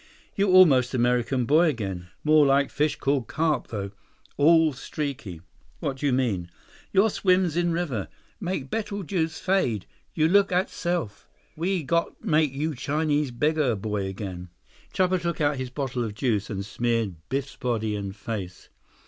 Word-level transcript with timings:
"You 0.35 0.49
almost 0.51 0.95
America 0.95 1.37
boy 1.37 1.65
again. 1.67 2.09
More 2.23 2.43
like 2.43 2.71
fish 2.71 2.95
called 2.95 3.27
carp, 3.27 3.67
though. 3.67 3.91
All 4.35 4.73
streaky." 4.73 5.41
"What 5.79 5.97
do 5.97 6.07
you 6.07 6.11
mean?" 6.11 6.49
"Your 6.91 7.11
swims 7.11 7.55
in 7.55 7.71
river. 7.71 8.07
Make 8.39 8.71
betel 8.71 9.03
juice 9.03 9.37
fade. 9.37 9.85
You 10.15 10.27
look 10.27 10.51
at 10.51 10.71
self. 10.71 11.27
We 11.55 11.83
got 11.83 12.19
to 12.19 12.27
make 12.27 12.51
you 12.51 12.73
Chinese 12.73 13.29
beggar 13.29 13.75
boy 13.75 14.07
again." 14.07 14.49
Chuba 14.91 15.21
took 15.21 15.39
out 15.39 15.57
his 15.57 15.69
bottle 15.69 16.03
of 16.03 16.15
juice, 16.15 16.49
and 16.49 16.65
smeared 16.65 17.13
Biff's 17.29 17.55
body 17.55 17.95
and 17.95 18.15
face. 18.15 18.69